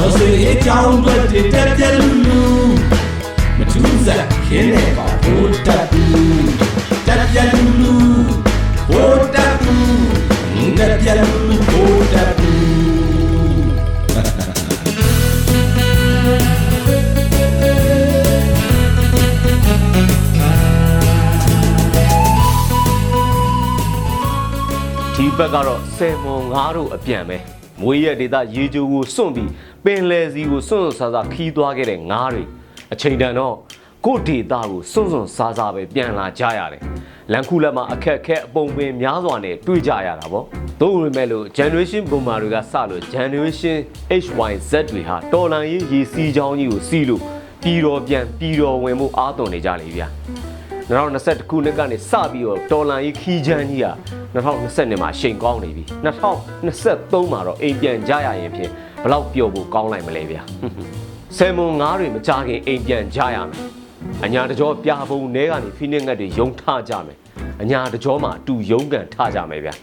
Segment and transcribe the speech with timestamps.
[0.00, 1.14] တော်စေအကြောင်းတွေ
[1.52, 2.42] တက်ပြက်လူလူ
[3.58, 6.48] မထူးစားခင်းနေပါဘိုးတက်ဘူး
[7.06, 7.94] တက်ပြက်လူလူ
[8.88, 12.58] ဘိုးတက်ဘူးတက်ပြက်လူလူဘိုးတက်ဘူး
[25.16, 27.38] ဒီဘက်ကတော့ဆယ်မွန်ငါးတို့အပြန်ပဲ
[27.82, 29.50] မွေးရက်ဒေသရေကြိုကိုစွန့်ပြီး
[29.84, 32.42] ပင်လယ်စီကိုစွန့်စွန့်စားစားခီးသွားခဲ့တဲ့ငါးတွေ
[32.92, 33.54] အချိန်တန်တော့
[34.04, 36.82] ကိုယ့်ဒေသကိုစွန့်စွန့်စားစားပဲပြန်လာကြရတယ်
[37.32, 40.44] လန်ခုလက်မှာအခက်အခဲအပုံပင်များစွာနဲ့တွေ့ကြရတာပေါ့
[40.80, 43.78] သို့ပေမဲ့လို့ generation boomer တွေကစလို့ generation
[44.24, 47.22] HYZ တွေဟာတော်လန်ရေးရေစီးချောင်းကြီးကိုစီးလို့
[47.62, 50.08] ပြည်တော်ပြန်ပြည်တော်ဝင်မှုအားသွန်နေကြလေဗျာ
[50.88, 53.92] 2021ခုနှစ်ကနေစပြီးတော့ဒေါ်လာရေးခီးချမ်းကြီးဟာ
[54.34, 55.84] 2020မှာရှိန်ကောင်းနေပြီ
[56.56, 58.70] 2023မှာတော့အိမ်ပြန်ကြရရင်ဖြင့်
[59.02, 60.42] ဘလောက်ပျော်ဖို့ကောင်းလိုက်မလဲဗျာ
[61.36, 63.60] ဆယ်မွန်ငါးတွေမကြခင်အိမ်ပြန်ကြရမယ်
[64.24, 67.16] အညာတကြောပြာပုံနဲကနေဖိနစ်ငတ်တွေယုံထကြမယ်
[67.62, 69.74] အညာတကြောမှာအတူယုံကန်ထကြမယ်ဗျာ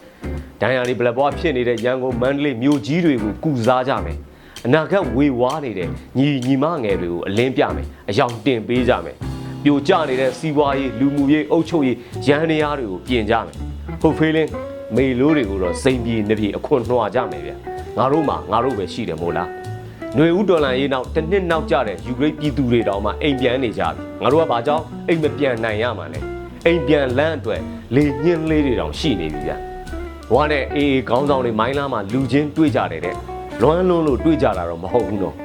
[0.60, 4.18] ဒိုင်ယာလီဘလက်ဘွားဖြစ်နေတဲ့ရန်ကုန်မန္တလေးမြို့ကြီးတွေကိုကုစားကြမယ်
[4.66, 9.16] အနာဂတ်ဝေဝါးနေတဲ့ညီညီမငယ်တွေကိုအလင်းပြမယ်အယောင်တင်ပေးကြမယ်
[9.66, 13.56] ပြိုကျနေတဲ့စီးပွားရေးလူမှုရေးအုပ်ချုပ်ရေးရန်နေရာတွေကိုပြင်ကြမယ်
[14.00, 14.50] ဟုတ်ဖေးလင်း
[14.96, 17.50] မေလို့တွေကိုတော့စိန်ပြေနေပြေအခွန်နှွာကြမယ်ဗျ
[17.98, 19.48] ငါတို့မှငါတို့ပဲရှိတယ်မို့လား
[20.14, 26.20] ຫນွေဦးဒေါ်လာရေးနောက်တစ်နှစ်နောက်ကျတဲ့ယူကရိန်းပြည်သူတွေတောင်မှအိမ်ပြန်နေကြပြီငါတို့ကဘာကြောင့်အိမ်မပြန်နိုင်ရမှာလဲ
[26.66, 27.60] အိမ်ပြန်လမ်းအတွက်
[27.94, 29.52] လေညှင်းလေးတွေတောင်ရှိနေပြီဗျ
[30.30, 33.16] ဘဝနဲ့အေးအေးခေါင်းဆောင်တွေမိုင်းလားမှာလူချင်းတွေ့ကြတယ်တဲ့
[33.62, 35.36] လွမ်းလွန်းလို့တွေ့ကြတာတော့မဟုတ်ဘူးနော်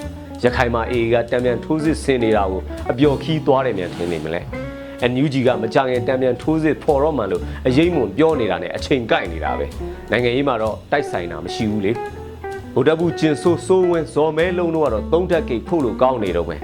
[0.43, 2.61] ရခိုင်မှာအေကတံပြန်ထိုးစစ်ဆင်နေတာကို
[2.91, 4.41] အပျော်ခီးသွားတယ်မြန်ထင်နေမလဲ
[5.01, 9.65] အန်ယူဂျီကမကြခင်တံပြန်ထိုးစစ်ဖော်တော့မှလို့အရေးမွန်ပြောနေတာနဲ့အချိန်ကိုက်နေတာပဲ
[10.11, 11.91] နိုင်ငံရေးမှာတော့တိုက်ဆိုင်တာမရှိဘူးလေ
[12.75, 16.55] ဗုဒ္ဓဘူးကျင်ဆိုးစိုးဝင်းဇော်မဲလုံးတို့ကတော့သုံးထက်ကိတ်ဖို့လို့ကောင်းနေတော့ပဲ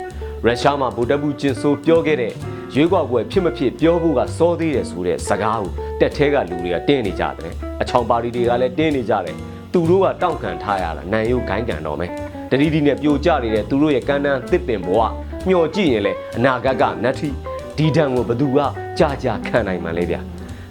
[0.45, 2.33] ရုရှားမှာဗုဒ္ဓဘူးကျင်ဆိုးပြောခဲ့တဲ့
[2.75, 9.35] ရွေးကောက်ပွဲဖြစ်မဖြစ်ပြောဖို့ကစောသေးတယ်ဆိုတဲ့စကားကိုတက်သေးကလူတွေကတင်းနေကြတယ်အချောင်ပါတီတွေကလည်းတင်းနေကြတယ်
[9.73, 12.11] သူတို့ကတောင့်ခံထားရတာနိုင်ရုပ်ဂိုင်းကန်တော့မယ်
[12.51, 15.01] တတိတိနဲ့ပြိုကျနေတဲ့သူတို့ရဲ့ကမ်းတန်းသစ်ပင်ဘဝ
[15.47, 17.29] မျောကြည့်ရင်လေအနာဂတ်ကနတ်ထီ
[17.77, 18.59] ဒီတံကိုဘသူက
[18.99, 20.21] ကြာကြာခံနိုင်မှလဲဗျာ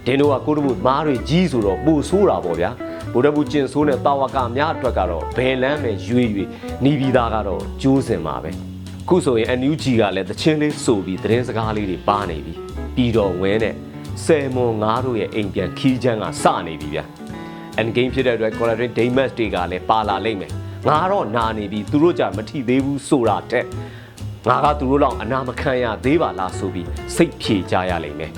[0.05, 2.69] ဒင်းတို့ကကိုတမှုမားတွေကြီးဆိုတော့ပိုဆိုးတာပေါ့ဗျာ
[3.13, 6.49] ဗုဒ္ဓဘူးကျင်ဆိုးနဲ့တာဝကများအတွက်ကတော့ဘယ်လမ်းပဲရွေးရွေး
[6.83, 8.51] နီးပြီးသားကတော့ကျိုးစင်ပါပဲ
[9.07, 12.53] ခုဆိုရင် NUG ကလည်းသချင်းလေးဆိုပြီးသတင်းစကားလေးတွေပါနေပြီ
[12.95, 13.75] ပြီးတော့ဝင်းနဲ့
[14.25, 17.03] ဆယ်မွန်ငါးတို့ရဲ့အိမ်ပြန်ခီးချမ်းကစနေပြီဗျာ
[17.81, 20.51] end game ဖြစ်တဲ့အတွက် Colorado Damas တွေကလည်းပါလာလိမ့်မယ်
[20.85, 23.65] ငါတော့နာနေပြီသူတို့ကြမထိသေးဘူးဆိုတာတဲ့
[24.47, 28.31] ငါကသူတို့လောက်အနာမခံရသေးပါလားဆိုပြီးစိတ်ဖြေကြရလိမ့်မယ်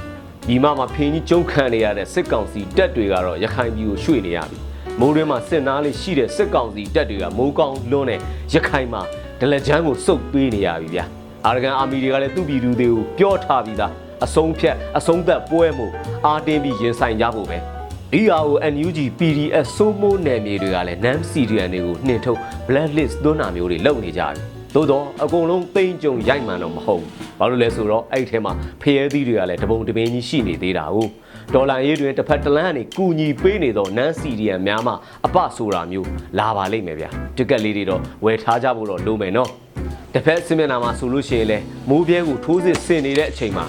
[0.47, 4.57] ဒီမှာမှာဖင်းကြီးကျုံခံနေရတဲ့စစ်ကောင်စီတပ်တွေကတော့ရခိုင်ပြည်ကိုရွှေ့နေရပြီ
[4.99, 8.19] မိုးတွင်းမှာစစ်နားလေးရှိတဲ့စစ်ကောင်စီတပ်တွေကမိုးကောင်းလွန်းတဲ့
[8.53, 9.01] ရခိုင်မှာ
[9.39, 11.05] ဒလကြမ်းကိုစုပ်ပေးနေရပြီဗျာ
[11.45, 13.91] အာရကန်အာမီတွေကလည်းသူ့ပြည်သူတွေကိုပြောထားပြီးသား
[14.25, 15.87] အဆုံးဖြတ်အဆုံးသက်ပွဲမှု
[16.25, 17.78] အားတင်းပြီးရင်ဆိုင်ကြဖို့ပဲ
[18.13, 24.33] ဒီဟာကို NUG PDF စိုးမိုးနယ်မြေတွေကလည်း NAM CDN တွေကိုနှင်ထုတ် blacklist သွန်းတာမျိုးတွေလုပ်နေကြတယ်။
[24.75, 27.09] သို့တော့အကုန်လုံးပိန်ကြုံရိုက်မှန်တော့မဟုတ်ဘူး။
[27.39, 30.95] ဘာလို့လဲဆိုတော့အဲ့ဒီထဲမှာဖျဲသီးတွေကလည်းတပုံတပင်းကြီးရှိနေသေးတာ哦။
[31.53, 34.93] ဒေါ်လာရေးတွေတစ်ဖက်တစ်လမ်းကနေကူညီပေးနေတော့ NAM CDN များမှ
[35.25, 36.07] အပဆိုတာမျိုး
[36.39, 39.49] လာပါလိမ့်မယ်ဗျာ။တက်ကက်လေးတွေတော့ဝယ်ထားကြဖို့တော့လိုမယ်နော်။
[40.13, 43.65] တစ်ဖက်စစ်မျက်နှာမှာဆိုလို့ရှိရင်လည်းမိုးပြဲကိုထိုးစစ်ဆင်နေတဲ့အချိန်မှာ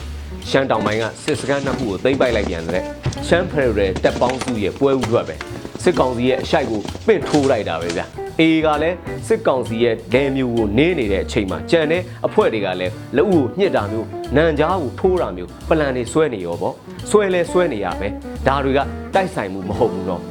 [0.49, 5.37] ရှမ်းတောင်ပိုင်းကစစ်စခန်းနှစ်ခုကိုသိမ်းပိုက်လိုက်ပြန်တဲ့ ရှမ်းဖရယ်တက်ပေါင်းစုရဲ့ပွဲဥထွက်ပဲ
[5.83, 8.03] စစ်ကောင်စီရဲ့အရှိုက်ကိုပင့်ထိုးလိုက်တာပဲဗျ
[8.41, 14.07] အေကလည်းစစ်ကောင်စီရဲ့ဒဲမျိုးကိုနင်းနေတဲ့အချိန်မှာကြံတဲ့အဖွဲ့တွေကလည်းလက်ဦးကိုညှစ်တာမျိုး
[14.37, 16.75] နန်ကြားကိုထိုးတာမျိုးပလန်တွေဆွဲနေရောပေါ့
[17.11, 18.09] ဆွဲလဲဆွဲနေရပဲ
[18.47, 18.79] ဒါတွေက
[19.15, 20.23] တိုက်ဆိုင်မှုမဟုတ်ဘူးတော့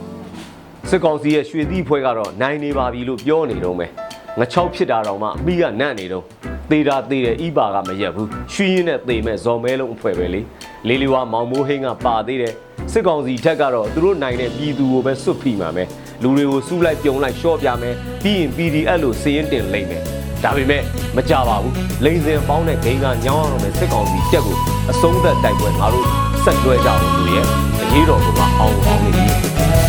[0.90, 3.92] စစ်ကောင်စီရဲ့ရွှေသီးဖွဲကတော့နိုင်နေပါပြီလို့ပြောနေတော့မယ်
[4.40, 6.24] ငချောက်ဖြစ်တာတော့မှအမိကနန့်နေတော့
[6.72, 10.42] သေတာသေတယ်ဤပါကမရက်ဘူးရွှေရင်းနဲ့သေမဲ့ဇော်မဲလုံးအဖွဲပဲလေ
[10.88, 12.54] လေးလေးဝါမောင်မိုးဟင်းကပါသေးတယ်
[12.92, 15.84] စစ်ကောင်စီထက်ကတော့သူတို့နိုင်တဲ့ပြည်သူကိုပဲစွတ်ဖိမှာပဲ
[16.24, 20.04] လူတွေကိုစူးလိုက်ပြုံလိုက်ရှော့ပြမယ်ပြီးရင် PDF လို့စည်ရင်တင်လိမ့်မယ်
[20.44, 20.82] ဒါပေမဲ့
[21.16, 21.74] မကြပါဘူး
[22.06, 24.58] လိန်စင်ပေါင်းတဲ့ဂိမ်းကညောင်းရတော့မယ်စစ်ကောင်စီတက်ကို
[24.92, 26.06] အဆုံးသက်တိုက်ပွဲငါတို့
[26.44, 27.46] ဆက်တွဲကြအောင်လို့ရဲ့
[27.82, 29.89] အရေးတော်ကမှအောင်အောင်နေပြီ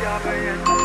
[0.00, 0.79] 加班人。